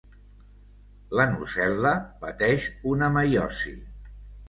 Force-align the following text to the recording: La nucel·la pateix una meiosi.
La 1.19 1.27
nucel·la 1.35 1.93
pateix 2.25 2.69
una 2.97 3.15
meiosi. 3.19 3.79